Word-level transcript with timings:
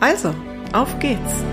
Also, 0.00 0.34
auf 0.72 0.98
geht's! 0.98 1.44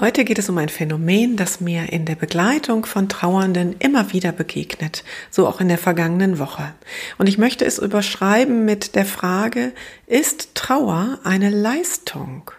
Heute 0.00 0.24
geht 0.24 0.40
es 0.40 0.50
um 0.50 0.58
ein 0.58 0.68
Phänomen, 0.68 1.36
das 1.36 1.60
mir 1.60 1.92
in 1.92 2.04
der 2.04 2.16
Begleitung 2.16 2.84
von 2.84 3.08
Trauernden 3.08 3.76
immer 3.78 4.12
wieder 4.12 4.32
begegnet, 4.32 5.04
so 5.30 5.46
auch 5.46 5.60
in 5.60 5.68
der 5.68 5.78
vergangenen 5.78 6.40
Woche. 6.40 6.74
Und 7.16 7.28
ich 7.28 7.38
möchte 7.38 7.64
es 7.64 7.78
überschreiben 7.78 8.64
mit 8.64 8.96
der 8.96 9.06
Frage, 9.06 9.72
ist 10.08 10.56
Trauer 10.56 11.20
eine 11.22 11.48
Leistung? 11.48 12.50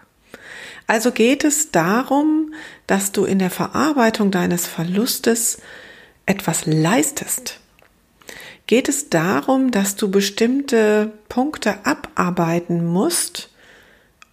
Also 0.86 1.10
geht 1.10 1.44
es 1.44 1.72
darum, 1.72 2.54
dass 2.86 3.12
du 3.12 3.24
in 3.24 3.38
der 3.38 3.50
Verarbeitung 3.50 4.30
deines 4.30 4.66
Verlustes 4.66 5.58
etwas 6.26 6.66
leistest. 6.66 7.60
Geht 8.66 8.88
es 8.88 9.10
darum, 9.10 9.70
dass 9.70 9.96
du 9.96 10.10
bestimmte 10.10 11.12
Punkte 11.28 11.84
abarbeiten 11.84 12.84
musst, 12.84 13.50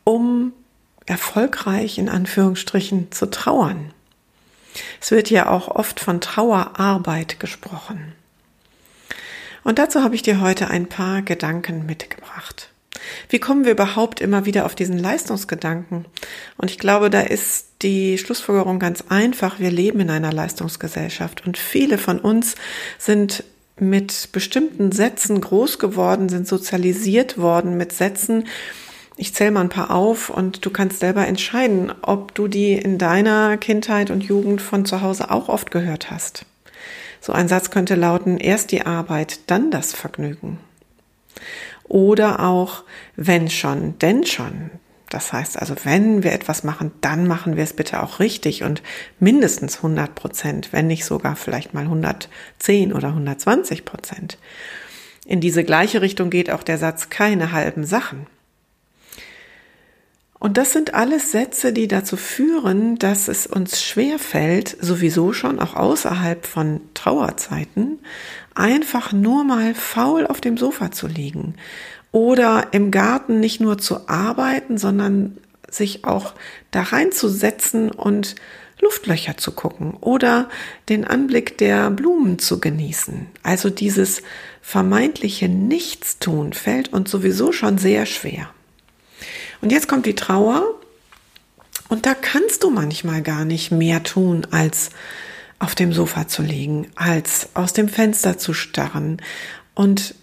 um 0.04 0.54
erfolgreich 1.06 1.98
in 1.98 2.10
Anführungsstrichen 2.10 3.12
zu 3.12 3.30
trauern. 3.30 3.94
Es 5.02 5.12
wird 5.12 5.30
ja 5.30 5.50
auch 5.50 5.68
oft 5.68 6.00
von 6.00 6.22
Trauerarbeit 6.22 7.40
gesprochen. 7.40 8.14
Und 9.64 9.80
dazu 9.80 10.04
habe 10.04 10.16
ich 10.16 10.24
dir 10.24 10.42
heute 10.42 10.70
ein 10.70 10.88
paar 10.88 11.22
Gedanken 11.22 11.86
mitgebracht. 11.86 12.73
Wie 13.30 13.40
kommen 13.40 13.66
wir 13.66 13.72
überhaupt 13.72 14.22
immer 14.22 14.46
wieder 14.46 14.66
auf 14.66 14.76
diesen 14.76 14.98
Leistungsgedanken? 14.98 16.06
Und 16.58 16.72
ich 16.72 16.80
glaube, 16.80 17.10
da 17.10 17.22
ist 17.22 17.68
die 17.82 18.18
Schlussfolgerung 18.18 18.80
ganz 18.80 19.04
einfach. 19.10 19.60
Wir 19.60 19.72
leben 19.72 20.00
in 20.00 20.10
einer 20.10 20.32
Leistungsgesellschaft 20.32 21.46
und 21.46 21.58
viele 21.58 21.98
von 21.98 22.20
uns 22.20 22.56
sind 22.98 23.44
mit 23.80 24.30
bestimmten 24.32 24.92
Sätzen 24.92 25.42
groß 25.42 25.80
geworden, 25.80 26.30
sind 26.30 26.48
sozialisiert 26.48 27.38
worden 27.38 27.78
mit 27.78 27.92
Sätzen, 27.92 28.46
ich 29.16 29.34
zähle 29.34 29.52
mal 29.52 29.62
ein 29.62 29.70
paar 29.70 29.92
auf 29.92 30.30
und 30.30 30.66
du 30.66 30.72
kannst 30.72 31.00
selber 31.00 31.28
entscheiden, 31.28 31.94
ob 32.02 32.34
du 32.34 32.48
die 32.48 32.74
in 32.74 32.98
deiner 32.98 33.58
Kindheit 33.58 34.10
und 34.10 34.24
Jugend 34.24 34.62
von 34.62 34.86
zu 34.86 35.02
Hause 35.02 35.30
auch 35.30 35.50
oft 35.50 35.70
gehört 35.70 36.10
hast. 36.10 36.46
So 37.22 37.32
ein 37.32 37.48
Satz 37.48 37.70
könnte 37.70 37.96
lauten, 37.96 38.38
erst 38.38 38.72
die 38.72 38.86
Arbeit, 38.86 39.40
dann 39.48 39.70
das 39.70 39.94
Vergnügen. 39.94 40.60
Oder 41.94 42.40
auch, 42.40 42.86
wenn 43.16 43.52
schon, 43.52 44.00
denn 44.00 44.26
schon. 44.26 44.72
Das 45.12 45.32
heißt 45.32 45.60
also, 45.60 45.76
wenn 45.84 46.24
wir 46.24 46.32
etwas 46.32 46.64
machen, 46.64 46.92
dann 47.02 47.28
machen 47.28 47.56
wir 47.56 47.64
es 47.64 47.74
bitte 47.74 48.02
auch 48.02 48.20
richtig 48.20 48.64
und 48.64 48.82
mindestens 49.20 49.76
100 49.76 50.16
Prozent, 50.16 50.70
wenn 50.72 50.88
nicht 50.88 51.06
sogar 51.06 51.36
vielleicht 51.36 51.76
mal 51.76 51.84
110 51.84 52.94
oder 52.94 53.10
120 53.10 53.86
Prozent. 53.86 54.40
In 55.28 55.40
diese 55.40 55.64
gleiche 55.64 56.02
Richtung 56.02 56.32
geht 56.32 56.50
auch 56.50 56.64
der 56.64 56.80
Satz 56.80 57.10
keine 57.10 57.52
halben 57.52 57.84
Sachen. 57.84 58.26
Und 60.44 60.58
das 60.58 60.74
sind 60.74 60.94
alles 60.94 61.32
Sätze, 61.32 61.72
die 61.72 61.88
dazu 61.88 62.18
führen, 62.18 62.98
dass 62.98 63.30
es 63.30 63.48
uns 63.48 63.82
schwer 63.82 64.20
fällt, 64.20 64.76
sowieso 64.82 65.32
schon 65.32 65.58
auch 65.58 65.76
außerhalb 65.76 66.46
von 66.46 66.82
Trauerzeiten, 66.96 68.00
einfach 68.56 69.12
nur 69.12 69.44
mal 69.44 69.74
faul 69.74 70.28
auf 70.28 70.42
dem 70.42 70.58
Sofa 70.58 70.92
zu 70.92 71.08
liegen 71.08 71.56
oder 72.12 72.68
im 72.72 72.92
Garten 72.92 73.40
nicht 73.40 73.60
nur 73.60 73.78
zu 73.78 74.08
arbeiten, 74.08 74.78
sondern 74.78 75.38
sich 75.70 76.06
auch 76.06 76.34
da 76.72 76.84
reinzusetzen 76.84 77.92
und 77.92 78.36
Luftlöcher 78.80 79.38
zu 79.38 79.52
gucken 79.52 79.96
oder 80.02 80.50
den 80.90 81.06
Anblick 81.06 81.58
der 81.58 81.90
Blumen 81.90 82.38
zu 82.38 82.60
genießen. 82.60 83.28
Also 83.42 83.70
dieses 83.70 84.22
vermeintliche 84.62 85.50
Nichtstun 85.50 86.54
fällt 86.54 86.94
uns 86.94 87.10
sowieso 87.10 87.52
schon 87.52 87.78
sehr 87.78 88.06
schwer. 88.06 88.50
Und 89.62 89.72
jetzt 89.72 89.88
kommt 89.88 90.06
die 90.06 90.16
Trauer 90.16 90.66
und 91.90 92.06
da 92.06 92.14
kannst 92.14 92.64
du 92.64 92.70
manchmal 92.70 93.22
gar 93.22 93.46
nicht 93.46 93.72
mehr 93.72 94.04
tun, 94.04 94.46
als 94.52 94.90
auf 95.60 95.76
dem 95.76 95.94
Sofa 95.94 96.28
zu 96.28 96.42
liegen, 96.42 96.88
als 96.96 97.50
aus 97.54 97.74
dem 97.74 97.88
Fenster 97.88 98.38
zu 98.38 98.54
starren. 98.54 99.22
Und 99.74 100.16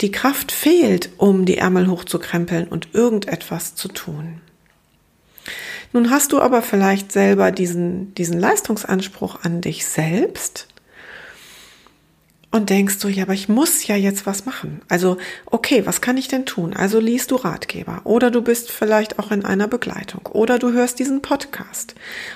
die 0.00 0.12
Kraft 0.12 0.52
fehlt, 0.52 1.10
um 1.16 1.44
die 1.44 1.58
Ärmel 1.58 1.88
hochzukrempeln 1.88 2.68
und 2.68 2.94
irgendetwas 2.94 3.74
zu 3.74 3.88
tun. 3.88 4.40
Nun 5.92 6.10
hast 6.10 6.32
du 6.32 6.40
aber 6.40 6.62
vielleicht 6.62 7.12
selber 7.12 7.50
diesen, 7.50 8.14
diesen 8.14 8.38
Leistungsanspruch 8.38 9.42
an 9.42 9.60
dich 9.60 9.86
selbst 9.86 10.68
und 12.50 12.70
denkst 12.70 12.98
du, 13.00 13.08
ja, 13.08 13.24
aber 13.24 13.34
ich 13.34 13.50
muss 13.50 13.86
ja 13.86 13.96
jetzt 13.96 14.24
was 14.24 14.46
machen. 14.46 14.80
Also, 14.88 15.18
okay, 15.44 15.84
was 15.84 16.00
kann 16.00 16.16
ich 16.16 16.28
denn 16.28 16.46
tun? 16.46 16.72
Also 16.72 16.98
liest 16.98 17.30
du 17.30 17.36
Ratgeber 17.36 18.00
oder 18.04 18.30
du 18.30 18.40
bist 18.40 18.70
vielleicht 18.70 19.18
auch 19.18 19.30
in 19.30 19.44
einer 19.44 19.68
Begleitung 19.68 20.24
oder 20.32 20.58
du 20.58 20.72
hörst 20.72 20.98
diesen 20.98 21.20
Podcast. 21.20 21.94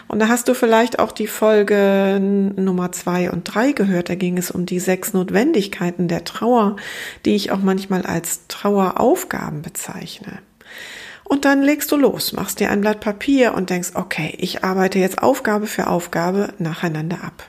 Und 0.08 0.18
da 0.18 0.28
hast 0.28 0.48
du 0.48 0.54
vielleicht 0.54 0.98
auch 0.98 1.12
die 1.12 1.26
Folge 1.26 2.20
Nummer 2.20 2.92
zwei 2.92 3.30
und 3.30 3.44
drei 3.44 3.72
gehört. 3.72 4.10
Da 4.10 4.14
ging 4.14 4.36
es 4.36 4.50
um 4.50 4.66
die 4.66 4.80
sechs 4.80 5.14
Notwendigkeiten 5.14 6.08
der 6.08 6.24
Trauer, 6.24 6.76
die 7.24 7.34
ich 7.34 7.50
auch 7.50 7.60
manchmal 7.62 8.02
als 8.02 8.46
Traueraufgaben 8.48 9.62
bezeichne. 9.62 10.40
Und 11.24 11.46
dann 11.46 11.62
legst 11.62 11.90
du 11.90 11.96
los, 11.96 12.34
machst 12.34 12.60
dir 12.60 12.70
ein 12.70 12.82
Blatt 12.82 13.00
Papier 13.00 13.54
und 13.54 13.70
denkst, 13.70 13.92
okay, 13.94 14.34
ich 14.38 14.62
arbeite 14.62 14.98
jetzt 14.98 15.22
Aufgabe 15.22 15.66
für 15.66 15.86
Aufgabe 15.86 16.52
nacheinander 16.58 17.24
ab 17.24 17.46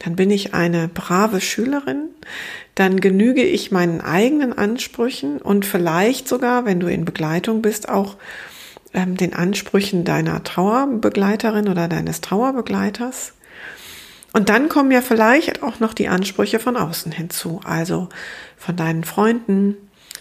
dann 0.00 0.16
bin 0.16 0.30
ich 0.30 0.54
eine 0.54 0.88
brave 0.88 1.40
Schülerin, 1.40 2.08
dann 2.74 3.00
genüge 3.00 3.42
ich 3.42 3.70
meinen 3.70 4.00
eigenen 4.00 4.52
Ansprüchen 4.52 5.38
und 5.38 5.64
vielleicht 5.64 6.28
sogar, 6.28 6.64
wenn 6.64 6.80
du 6.80 6.88
in 6.88 7.04
Begleitung 7.04 7.62
bist, 7.62 7.88
auch 7.88 8.16
ähm, 8.92 9.16
den 9.16 9.34
Ansprüchen 9.34 10.04
deiner 10.04 10.42
Trauerbegleiterin 10.42 11.68
oder 11.68 11.88
deines 11.88 12.20
Trauerbegleiters. 12.20 13.34
Und 14.32 14.48
dann 14.48 14.68
kommen 14.68 14.90
ja 14.90 15.00
vielleicht 15.00 15.62
auch 15.62 15.78
noch 15.78 15.94
die 15.94 16.08
Ansprüche 16.08 16.58
von 16.58 16.76
außen 16.76 17.12
hinzu, 17.12 17.60
also 17.64 18.08
von 18.56 18.74
deinen 18.74 19.04
Freunden, 19.04 19.76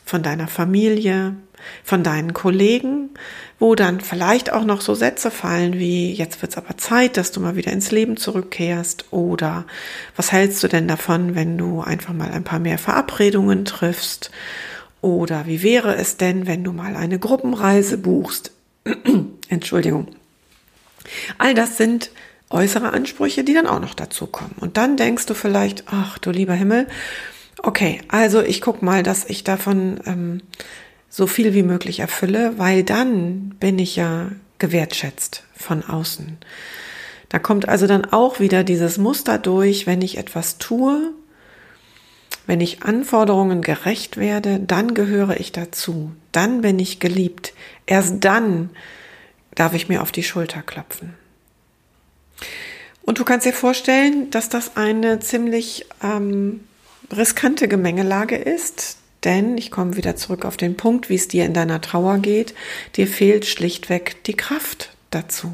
von 0.05 0.23
deiner 0.23 0.47
Familie, 0.47 1.35
von 1.83 2.03
deinen 2.03 2.33
Kollegen, 2.33 3.11
wo 3.59 3.75
dann 3.75 4.01
vielleicht 4.01 4.51
auch 4.51 4.65
noch 4.65 4.81
so 4.81 4.95
Sätze 4.95 5.31
fallen 5.31 5.79
wie, 5.79 6.11
jetzt 6.13 6.41
wird's 6.41 6.57
aber 6.57 6.77
Zeit, 6.77 7.17
dass 7.17 7.31
du 7.31 7.39
mal 7.39 7.55
wieder 7.55 7.71
ins 7.71 7.91
Leben 7.91 8.17
zurückkehrst 8.17 9.05
oder 9.11 9.65
was 10.15 10.31
hältst 10.31 10.61
du 10.63 10.67
denn 10.67 10.87
davon, 10.87 11.35
wenn 11.35 11.57
du 11.57 11.81
einfach 11.81 12.13
mal 12.13 12.31
ein 12.31 12.43
paar 12.43 12.59
mehr 12.59 12.77
Verabredungen 12.77 13.65
triffst 13.65 14.31
oder 15.01 15.45
wie 15.47 15.63
wäre 15.63 15.95
es 15.95 16.17
denn, 16.17 16.47
wenn 16.47 16.63
du 16.63 16.71
mal 16.71 16.95
eine 16.95 17.19
Gruppenreise 17.19 17.97
buchst? 17.97 18.51
Entschuldigung. 19.49 20.07
All 21.37 21.53
das 21.53 21.77
sind 21.77 22.09
äußere 22.49 22.93
Ansprüche, 22.93 23.43
die 23.43 23.53
dann 23.53 23.67
auch 23.67 23.79
noch 23.79 23.95
dazu 23.95 24.27
kommen. 24.27 24.55
Und 24.59 24.77
dann 24.77 24.95
denkst 24.95 25.25
du 25.25 25.33
vielleicht, 25.33 25.85
ach 25.87 26.17
du 26.19 26.31
lieber 26.31 26.53
Himmel, 26.53 26.87
okay, 27.63 28.01
also 28.09 28.41
ich 28.41 28.61
guck 28.61 28.83
mal, 28.83 29.01
dass 29.01 29.25
ich 29.25 29.43
davon 29.43 29.99
ähm, 30.05 30.41
so 31.09 31.25
viel 31.25 31.53
wie 31.55 31.63
möglich 31.63 31.99
erfülle, 32.01 32.57
weil 32.57 32.83
dann 32.83 33.55
bin 33.59 33.79
ich 33.79 33.95
ja 33.95 34.31
gewertschätzt 34.59 35.43
von 35.55 35.83
außen. 35.83 36.37
Da 37.29 37.39
kommt 37.39 37.67
also 37.67 37.87
dann 37.87 38.05
auch 38.05 38.39
wieder 38.39 38.63
dieses 38.63 38.99
Muster 38.99 39.39
durch, 39.39 39.87
wenn 39.87 40.01
ich 40.03 40.17
etwas 40.17 40.59
tue, 40.59 41.13
wenn 42.45 42.61
ich 42.61 42.83
Anforderungen 42.83 43.61
gerecht 43.61 44.17
werde, 44.17 44.59
dann 44.59 44.93
gehöre 44.93 45.39
ich 45.39 45.51
dazu, 45.51 46.11
dann 46.31 46.61
bin 46.61 46.77
ich 46.77 46.99
geliebt, 46.99 47.53
erst 47.85 48.23
dann 48.23 48.69
darf 49.55 49.73
ich 49.73 49.87
mir 49.87 50.01
auf 50.01 50.11
die 50.11 50.23
Schulter 50.23 50.61
klopfen. 50.61 51.13
Und 53.03 53.19
du 53.19 53.23
kannst 53.23 53.45
dir 53.45 53.53
vorstellen, 53.53 54.29
dass 54.29 54.49
das 54.49 54.75
eine 54.75 55.19
ziemlich 55.19 55.85
ähm, 56.01 56.61
riskante 57.11 57.67
Gemengelage 57.67 58.35
ist, 58.35 58.97
denn 59.23 59.57
ich 59.57 59.71
komme 59.71 59.95
wieder 59.95 60.15
zurück 60.15 60.45
auf 60.45 60.57
den 60.57 60.75
Punkt, 60.75 61.09
wie 61.09 61.15
es 61.15 61.27
dir 61.27 61.45
in 61.45 61.53
deiner 61.53 61.81
Trauer 61.81 62.19
geht. 62.19 62.53
Dir 62.95 63.07
fehlt 63.07 63.45
schlichtweg 63.45 64.23
die 64.25 64.35
Kraft 64.35 64.91
dazu. 65.11 65.51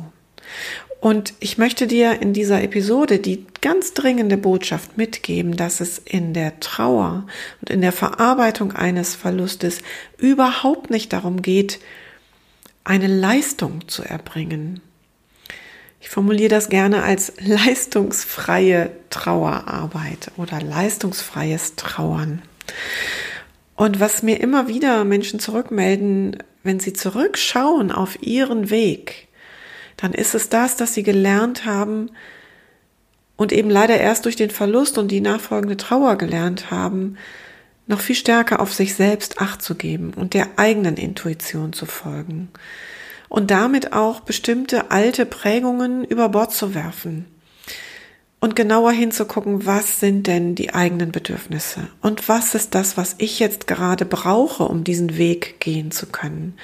Und 0.99 1.33
ich 1.39 1.57
möchte 1.57 1.87
dir 1.87 2.21
in 2.21 2.33
dieser 2.33 2.61
Episode 2.61 3.19
die 3.19 3.45
ganz 3.61 3.93
dringende 3.93 4.35
Botschaft 4.35 4.97
mitgeben, 4.97 5.55
dass 5.55 5.79
es 5.79 5.97
in 5.97 6.33
der 6.33 6.59
Trauer 6.59 7.25
und 7.61 7.69
in 7.69 7.79
der 7.79 7.93
Verarbeitung 7.93 8.73
eines 8.73 9.15
Verlustes 9.15 9.79
überhaupt 10.17 10.89
nicht 10.89 11.13
darum 11.13 11.41
geht, 11.41 11.79
eine 12.83 13.07
Leistung 13.07 13.87
zu 13.87 14.03
erbringen. 14.03 14.81
Ich 16.01 16.09
formuliere 16.09 16.49
das 16.49 16.69
gerne 16.69 17.03
als 17.03 17.33
leistungsfreie 17.39 18.91
Trauerarbeit 19.09 20.31
oder 20.37 20.61
leistungsfreies 20.61 21.75
Trauern. 21.75 22.41
Und 23.75 23.99
was 23.99 24.23
mir 24.23 24.39
immer 24.39 24.67
wieder 24.67 25.03
Menschen 25.03 25.39
zurückmelden, 25.39 26.37
wenn 26.63 26.79
sie 26.79 26.93
zurückschauen 26.93 27.91
auf 27.91 28.21
ihren 28.21 28.69
Weg, 28.69 29.27
dann 29.97 30.13
ist 30.13 30.35
es 30.35 30.49
das, 30.49 30.77
dass 30.77 30.93
sie 30.93 31.03
gelernt 31.03 31.65
haben 31.65 32.11
und 33.35 33.51
eben 33.51 33.69
leider 33.69 33.97
erst 33.97 34.25
durch 34.25 34.35
den 34.35 34.49
Verlust 34.49 34.97
und 34.97 35.09
die 35.09 35.21
nachfolgende 35.21 35.77
Trauer 35.77 36.17
gelernt 36.17 36.71
haben, 36.71 37.17
noch 37.87 37.99
viel 37.99 38.15
stärker 38.15 38.59
auf 38.61 38.73
sich 38.73 38.95
selbst 38.95 39.41
acht 39.41 39.61
zu 39.61 39.75
geben 39.75 40.13
und 40.13 40.33
der 40.33 40.47
eigenen 40.57 40.95
Intuition 40.95 41.73
zu 41.73 41.85
folgen 41.85 42.49
und 43.29 43.51
damit 43.51 43.93
auch 43.93 44.19
bestimmte 44.19 44.91
alte 44.91 45.25
Prägungen 45.25 46.03
über 46.03 46.29
Bord 46.29 46.51
zu 46.51 46.73
werfen 46.73 47.25
und 48.39 48.55
genauer 48.55 48.91
hinzugucken, 48.91 49.65
was 49.65 49.99
sind 49.99 50.27
denn 50.27 50.55
die 50.55 50.73
eigenen 50.73 51.11
Bedürfnisse 51.11 51.87
und 52.01 52.29
was 52.29 52.55
ist 52.55 52.73
das, 52.73 52.97
was 52.97 53.15
ich 53.17 53.39
jetzt 53.39 53.67
gerade 53.67 54.05
brauche, 54.05 54.63
um 54.63 54.83
diesen 54.83 55.17
Weg 55.17 55.59
gehen 55.59 55.91
zu 55.91 56.07
können. 56.07 56.55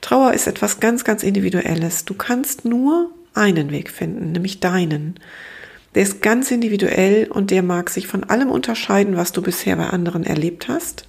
Trauer 0.00 0.34
ist 0.34 0.46
etwas 0.46 0.80
ganz, 0.80 1.04
ganz 1.04 1.22
Individuelles. 1.22 2.04
Du 2.04 2.14
kannst 2.14 2.64
nur 2.64 3.10
einen 3.32 3.70
Weg 3.70 3.90
finden, 3.90 4.32
nämlich 4.32 4.60
deinen. 4.60 5.18
Der 5.94 6.02
ist 6.02 6.22
ganz 6.22 6.50
individuell 6.50 7.28
und 7.30 7.50
der 7.50 7.62
mag 7.62 7.88
sich 7.88 8.06
von 8.06 8.24
allem 8.24 8.50
unterscheiden, 8.50 9.16
was 9.16 9.32
du 9.32 9.42
bisher 9.42 9.76
bei 9.76 9.88
anderen 9.88 10.24
erlebt 10.24 10.68
hast. 10.68 11.08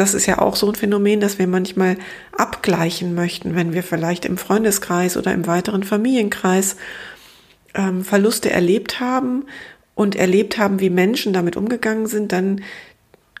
Das 0.00 0.14
ist 0.14 0.24
ja 0.24 0.38
auch 0.38 0.56
so 0.56 0.66
ein 0.66 0.76
Phänomen, 0.76 1.20
dass 1.20 1.38
wir 1.38 1.46
manchmal 1.46 1.98
abgleichen 2.34 3.14
möchten, 3.14 3.54
wenn 3.54 3.74
wir 3.74 3.82
vielleicht 3.82 4.24
im 4.24 4.38
Freundeskreis 4.38 5.18
oder 5.18 5.30
im 5.34 5.46
weiteren 5.46 5.82
Familienkreis 5.82 6.76
ähm, 7.74 8.02
Verluste 8.02 8.50
erlebt 8.50 9.00
haben 9.00 9.44
und 9.94 10.16
erlebt 10.16 10.56
haben, 10.56 10.80
wie 10.80 10.88
Menschen 10.88 11.34
damit 11.34 11.54
umgegangen 11.54 12.06
sind, 12.06 12.32
dann 12.32 12.62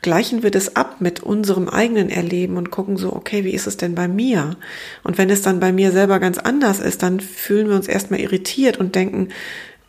gleichen 0.02 0.42
wir 0.42 0.50
das 0.50 0.76
ab 0.76 1.00
mit 1.00 1.22
unserem 1.22 1.66
eigenen 1.66 2.10
Erleben 2.10 2.58
und 2.58 2.70
gucken 2.70 2.98
so, 2.98 3.10
okay, 3.16 3.42
wie 3.42 3.54
ist 3.54 3.66
es 3.66 3.78
denn 3.78 3.94
bei 3.94 4.06
mir? 4.06 4.58
Und 5.02 5.16
wenn 5.16 5.30
es 5.30 5.40
dann 5.40 5.60
bei 5.60 5.72
mir 5.72 5.92
selber 5.92 6.20
ganz 6.20 6.36
anders 6.36 6.78
ist, 6.78 7.02
dann 7.02 7.20
fühlen 7.20 7.70
wir 7.70 7.76
uns 7.76 7.88
erstmal 7.88 8.20
irritiert 8.20 8.76
und 8.76 8.96
denken, 8.96 9.30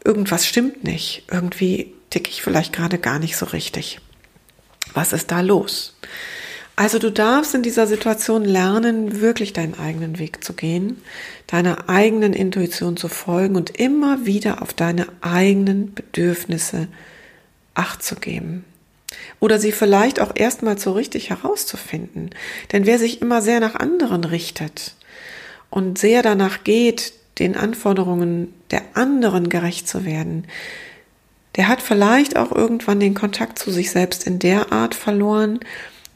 irgendwas 0.06 0.48
stimmt 0.48 0.86
nicht. 0.86 1.26
Irgendwie 1.30 1.94
ticke 2.12 2.30
ich 2.30 2.42
vielleicht 2.42 2.72
gerade 2.72 2.98
gar 2.98 3.20
nicht 3.20 3.36
so 3.36 3.48
richtig. 3.48 4.00
Was 4.94 5.12
ist 5.12 5.32
da 5.32 5.42
los? 5.42 5.98
Also 6.76 7.00
du 7.00 7.12
darfst 7.12 7.54
in 7.54 7.64
dieser 7.64 7.86
Situation 7.86 8.44
lernen, 8.44 9.22
wirklich 9.22 9.54
deinen 9.54 9.78
eigenen 9.78 10.20
Weg 10.20 10.44
zu 10.44 10.54
gehen, 10.54 11.02
deiner 11.48 11.90
eigenen 11.90 12.34
Intuition 12.34 12.98
zu 12.98 13.08
folgen 13.08 13.56
und 13.56 13.80
immer 13.80 14.26
wieder 14.26 14.62
auf 14.62 14.74
deine 14.74 15.08
eigenen 15.22 15.94
Bedürfnisse 15.94 16.88
Acht 17.74 18.04
zu 18.04 18.16
geben. 18.16 18.66
Oder 19.40 19.60
sie 19.60 19.72
vielleicht 19.72 20.20
auch 20.20 20.32
erstmal 20.36 20.78
so 20.78 20.92
richtig 20.92 21.30
herauszufinden. 21.30 22.32
Denn 22.72 22.86
wer 22.86 23.00
sich 23.00 23.22
immer 23.22 23.42
sehr 23.42 23.60
nach 23.60 23.76
anderen 23.76 24.24
richtet 24.24 24.96
und 25.70 25.98
sehr 25.98 26.22
danach 26.22 26.64
geht, 26.64 27.14
den 27.40 27.56
Anforderungen 27.56 28.54
der 28.72 28.82
anderen 28.94 29.50
gerecht 29.50 29.88
zu 29.88 30.06
werden, 30.06 30.48
der 31.56 31.68
hat 31.68 31.82
vielleicht 31.82 32.38
auch 32.38 32.52
irgendwann 32.52 33.00
den 33.00 33.14
Kontakt 33.14 33.60
zu 33.60 33.72
sich 33.72 33.92
selbst 33.92 34.26
in 34.26 34.40
der 34.40 34.72
Art 34.72 34.96
verloren, 34.96 35.60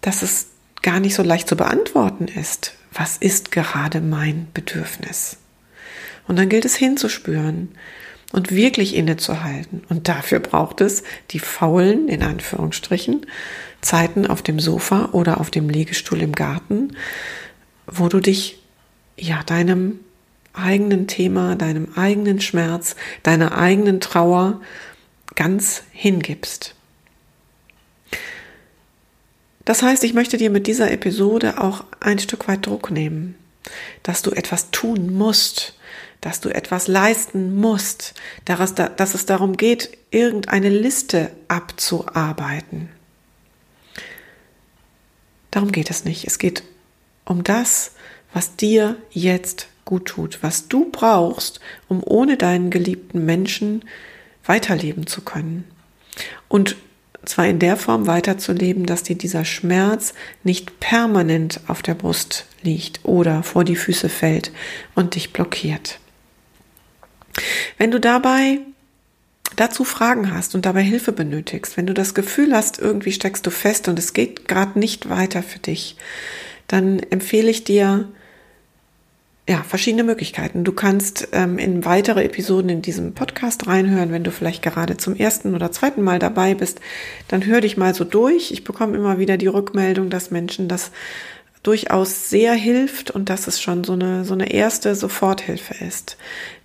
dass 0.05 0.21
es 0.21 0.47
gar 0.83 0.99
nicht 0.99 1.15
so 1.15 1.23
leicht 1.23 1.49
zu 1.49 1.55
beantworten 1.55 2.27
ist. 2.27 2.75
Was 2.93 3.17
ist 3.17 3.51
gerade 3.51 4.01
mein 4.01 4.47
Bedürfnis? 4.53 5.37
Und 6.27 6.37
dann 6.37 6.47
gilt 6.47 6.63
es 6.63 6.75
hinzuspüren 6.75 7.69
und 8.31 8.51
wirklich 8.51 8.95
innezuhalten. 8.95 9.83
Und 9.89 10.07
dafür 10.07 10.39
braucht 10.39 10.81
es 10.81 11.03
die 11.31 11.39
faulen, 11.39 12.07
in 12.07 12.21
Anführungsstrichen, 12.21 13.25
Zeiten 13.81 14.27
auf 14.27 14.43
dem 14.43 14.59
Sofa 14.59 15.09
oder 15.11 15.39
auf 15.39 15.49
dem 15.49 15.69
Liegestuhl 15.69 16.21
im 16.21 16.33
Garten, 16.33 16.95
wo 17.87 18.07
du 18.07 18.19
dich 18.19 18.61
ja 19.17 19.41
deinem 19.43 19.99
eigenen 20.53 21.07
Thema, 21.07 21.55
deinem 21.55 21.93
eigenen 21.95 22.41
Schmerz, 22.41 22.95
deiner 23.23 23.57
eigenen 23.57 23.99
Trauer 24.01 24.61
ganz 25.33 25.83
hingibst. 25.91 26.75
Das 29.65 29.81
heißt, 29.81 30.03
ich 30.03 30.13
möchte 30.13 30.37
dir 30.37 30.51
mit 30.51 30.67
dieser 30.67 30.91
Episode 30.91 31.61
auch 31.61 31.83
ein 31.99 32.19
Stück 32.19 32.47
weit 32.47 32.65
Druck 32.65 32.91
nehmen, 32.91 33.35
dass 34.03 34.21
du 34.21 34.31
etwas 34.31 34.69
tun 34.71 35.13
musst, 35.13 35.73
dass 36.21 36.39
du 36.39 36.49
etwas 36.49 36.87
leisten 36.87 37.55
musst, 37.55 38.13
dass 38.45 39.13
es 39.15 39.25
darum 39.25 39.57
geht, 39.57 39.97
irgendeine 40.11 40.69
Liste 40.69 41.31
abzuarbeiten. 41.47 42.89
Darum 45.51 45.71
geht 45.71 45.89
es 45.89 46.05
nicht. 46.05 46.25
Es 46.25 46.37
geht 46.37 46.63
um 47.25 47.43
das, 47.43 47.91
was 48.33 48.55
dir 48.55 48.97
jetzt 49.09 49.67
gut 49.83 50.05
tut, 50.05 50.43
was 50.43 50.67
du 50.67 50.89
brauchst, 50.91 51.59
um 51.87 52.03
ohne 52.03 52.37
deinen 52.37 52.69
geliebten 52.69 53.25
Menschen 53.25 53.85
weiterleben 54.45 55.07
zu 55.07 55.21
können. 55.21 55.63
Und 56.47 56.75
zwar 57.29 57.47
in 57.47 57.59
der 57.59 57.77
Form 57.77 58.07
weiterzuleben, 58.07 58.85
dass 58.85 59.03
dir 59.03 59.15
dieser 59.15 59.45
Schmerz 59.45 60.13
nicht 60.43 60.79
permanent 60.79 61.61
auf 61.67 61.81
der 61.81 61.95
Brust 61.95 62.45
liegt 62.61 63.01
oder 63.03 63.43
vor 63.43 63.63
die 63.63 63.75
Füße 63.75 64.09
fällt 64.09 64.51
und 64.95 65.15
dich 65.15 65.33
blockiert. 65.33 65.99
Wenn 67.77 67.91
du 67.91 67.99
dabei 67.99 68.59
dazu 69.55 69.83
Fragen 69.83 70.33
hast 70.33 70.55
und 70.55 70.65
dabei 70.65 70.81
Hilfe 70.81 71.11
benötigst, 71.11 71.77
wenn 71.77 71.87
du 71.87 71.93
das 71.93 72.13
Gefühl 72.13 72.53
hast, 72.53 72.79
irgendwie 72.79 73.11
steckst 73.11 73.45
du 73.45 73.51
fest 73.51 73.87
und 73.87 73.99
es 73.99 74.13
geht 74.13 74.47
gerade 74.47 74.77
nicht 74.79 75.09
weiter 75.09 75.43
für 75.43 75.59
dich, 75.59 75.95
dann 76.67 76.99
empfehle 76.99 77.49
ich 77.49 77.63
dir, 77.63 78.09
ja, 79.47 79.61
verschiedene 79.61 80.03
Möglichkeiten. 80.03 80.63
Du 80.63 80.71
kannst 80.71 81.27
ähm, 81.31 81.59
in 81.59 81.85
weitere 81.85 82.23
Episoden 82.23 82.69
in 82.69 82.81
diesem 82.81 83.13
Podcast 83.13 83.67
reinhören, 83.67 84.11
wenn 84.11 84.23
du 84.23 84.31
vielleicht 84.31 84.63
gerade 84.63 84.97
zum 84.97 85.15
ersten 85.15 85.53
oder 85.53 85.71
zweiten 85.71 86.01
Mal 86.01 86.17
dabei 86.17 86.55
bist, 86.55 86.81
dann 87.27 87.45
hör 87.45 87.61
dich 87.61 87.77
mal 87.77 87.93
so 87.93 88.05
durch. 88.05 88.51
Ich 88.51 88.63
bekomme 88.63 88.97
immer 88.97 89.19
wieder 89.19 89.37
die 89.37 89.47
Rückmeldung, 89.47 90.09
dass 90.09 90.31
Menschen 90.31 90.67
das 90.67 90.91
durchaus 91.61 92.29
sehr 92.29 92.53
hilft 92.53 93.11
und 93.11 93.29
dass 93.29 93.47
es 93.47 93.61
schon 93.61 93.83
so 93.83 93.93
eine, 93.93 94.25
so 94.25 94.33
eine 94.33 94.51
erste 94.51 94.95
Soforthilfe 94.95 95.83
ist. 95.83 96.17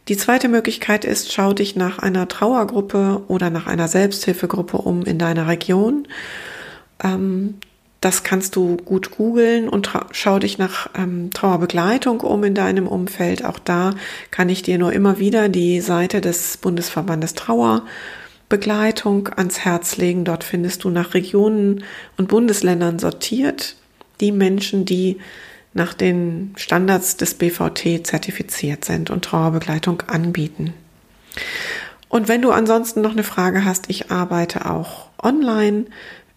Die 0.09 0.17
zweite 0.17 0.49
Möglichkeit 0.49 1.05
ist, 1.05 1.33
schau 1.33 1.53
dich 1.53 1.77
nach 1.77 1.99
einer 1.99 2.29
Trauergruppe 2.29 3.23
oder 3.29 3.51
nach 3.51 3.67
einer 3.67 3.89
Selbsthilfegruppe 3.89 4.79
um 4.79 5.05
in 5.05 5.19
deiner 5.19 5.49
Region. 5.49 6.09
Ähm, 7.03 7.57
das 8.01 8.23
kannst 8.23 8.57
du 8.57 8.77
gut 8.79 9.11
googeln 9.11 9.69
und 9.69 9.91
schau 10.13 10.39
dich 10.39 10.57
nach 10.57 10.89
ähm, 10.97 11.31
Trauerbegleitung 11.33 12.21
um 12.21 12.43
in 12.45 12.55
deinem 12.55 12.87
Umfeld. 12.87 13.45
Auch 13.45 13.59
da 13.59 13.95
kann 14.31 14.49
ich 14.49 14.63
dir 14.63 14.79
nur 14.79 14.93
immer 14.93 15.19
wieder 15.19 15.51
die 15.51 15.81
Seite 15.81 16.23
des 16.23 16.57
Bundesverbandes 16.57 17.35
Trauerbegleitung 17.35 19.29
ans 19.37 19.61
Herz 19.61 19.99
legen. 19.99 20.25
Dort 20.25 20.45
findest 20.45 20.85
du 20.85 20.91
nach 20.91 21.13
Regionen 21.13 21.85
und 22.17 22.29
Bundesländern 22.29 22.99
sortiert 22.99 23.77
die 24.21 24.33
Menschen, 24.33 24.87
die 24.87 25.19
nach 25.73 25.95
den 25.95 26.55
Standards 26.57 27.17
des 27.17 27.35
BVT 27.35 28.07
zertifiziert 28.07 28.85
sind 28.85 29.11
und 29.11 29.25
Trauerbegleitung 29.25 30.03
anbieten. 30.07 30.73
Und 32.09 32.27
wenn 32.27 32.43
du 32.43 32.51
ansonsten 32.51 33.03
noch 33.03 33.13
eine 33.13 33.23
Frage 33.23 33.65
hast, 33.65 33.89
ich 33.89 34.11
arbeite 34.11 34.69
auch 34.69 35.09
online 35.23 35.87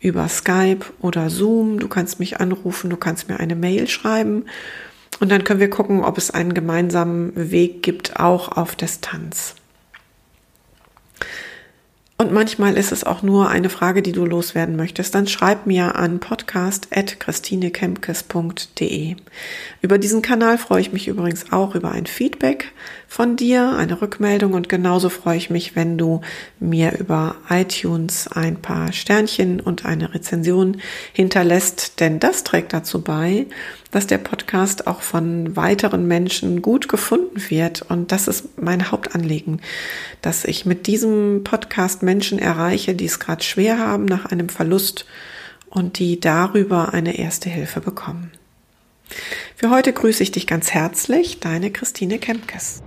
über 0.04 0.28
Skype 0.28 0.86
oder 1.00 1.30
Zoom. 1.32 1.80
Du 1.80 1.88
kannst 1.88 2.20
mich 2.20 2.40
anrufen, 2.40 2.92
du 2.92 2.98
kannst 2.98 3.30
mir 3.30 3.40
eine 3.40 3.56
Mail 3.56 3.88
schreiben 3.88 4.46
und 5.20 5.32
dann 5.32 5.44
können 5.44 5.60
wir 5.60 5.70
gucken, 5.70 6.04
ob 6.04 6.18
es 6.18 6.30
einen 6.30 6.54
gemeinsamen 6.54 7.32
Weg 7.36 7.82
gibt, 7.82 8.20
auch 8.20 8.50
auf 8.50 8.76
Distanz. 8.76 9.56
Und 12.18 12.32
manchmal 12.32 12.78
ist 12.78 12.92
es 12.92 13.04
auch 13.04 13.24
nur 13.24 13.50
eine 13.50 13.70
Frage, 13.70 14.02
die 14.02 14.12
du 14.12 14.26
loswerden 14.26 14.76
möchtest. 14.76 15.16
Dann 15.16 15.28
schreib 15.28 15.66
mir 15.66 15.96
an 15.96 16.20
podcast 16.20 16.43
podcast 16.54 16.88
at 16.96 17.20
christinekempkes.de. 17.20 19.16
Über 19.82 19.98
diesen 19.98 20.22
Kanal 20.22 20.60
freue 20.60 20.82
ich 20.82 20.94
mich 20.94 21.08
übrigens 21.08 21.52
auch 21.52 21.74
über 21.74 21.92
ein 21.92 22.06
Feedback 22.06 22.72
von 23.08 23.36
dir, 23.36 23.76
eine 23.76 24.00
Rückmeldung 24.02 24.54
und 24.54 24.70
genauso 24.70 25.10
freue 25.10 25.38
ich 25.38 25.50
mich, 25.50 25.76
wenn 25.76 25.98
du 25.98 26.22
mir 26.60 27.00
über 27.00 27.38
iTunes 27.50 28.28
ein 28.28 28.62
paar 28.62 28.94
Sternchen 28.94 29.62
und 29.62 29.86
eine 29.86 30.14
Rezension 30.14 30.80
hinterlässt, 31.12 32.00
denn 32.00 32.20
das 32.20 32.44
trägt 32.44 32.72
dazu 32.72 33.02
bei, 33.02 33.48
dass 33.90 34.06
der 34.06 34.20
Podcast 34.20 34.86
auch 34.86 35.02
von 35.02 35.56
weiteren 35.56 36.08
Menschen 36.08 36.62
gut 36.62 36.88
gefunden 36.88 37.42
wird 37.50 37.82
und 37.82 38.12
das 38.12 38.28
ist 38.28 38.62
mein 38.62 38.92
Hauptanliegen, 38.92 39.60
dass 40.22 40.46
ich 40.46 40.68
mit 40.68 40.86
diesem 40.86 41.44
Podcast 41.44 42.04
Menschen 42.04 42.38
erreiche, 42.38 42.94
die 42.94 43.06
es 43.06 43.20
gerade 43.20 43.44
schwer 43.44 43.80
haben 43.80 44.06
nach 44.06 44.28
einem 44.28 44.50
Verlust 44.50 45.06
und 45.74 45.98
die 45.98 46.20
darüber 46.20 46.94
eine 46.94 47.18
erste 47.18 47.50
Hilfe 47.50 47.82
bekommen. 47.82 48.32
Für 49.56 49.72
heute 49.72 49.92
grüße 49.92 50.22
ich 50.22 50.32
dich 50.32 50.46
ganz 50.46 50.72
herzlich, 50.72 51.40
deine 51.40 51.72
Christine 51.72 52.20
Kempkes. 52.20 52.84